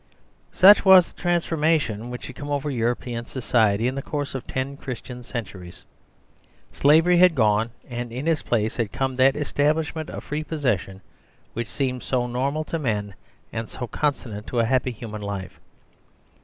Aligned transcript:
Such 0.51 0.83
was 0.83 1.13
the 1.13 1.21
transformation 1.21 2.09
which 2.09 2.25
had 2.25 2.35
come 2.35 2.49
over 2.49 2.71
European 2.71 3.25
society 3.25 3.87
in 3.87 3.93
the 3.93 4.01
courseof 4.01 4.47
ten 4.47 4.75
Christian 4.75 5.21
centur 5.21 5.63
ies. 5.63 5.85
Slavery 6.73 7.17
had 7.17 7.35
gone, 7.35 7.69
and 7.87 8.11
in 8.11 8.25
itsplace 8.25 8.77
had 8.77 8.91
come 8.91 9.15
that 9.17 9.35
establishment 9.35 10.09
of 10.09 10.23
free 10.23 10.43
possession 10.43 11.01
whichseemedsonor 11.55 12.51
mal 12.51 12.63
to 12.63 12.79
men, 12.79 13.13
and 13.53 13.69
so 13.69 13.85
consonant 13.85 14.47
to 14.47 14.57
a 14.59 14.65
happy 14.65 14.89
human 14.89 15.21
life. 15.21 15.59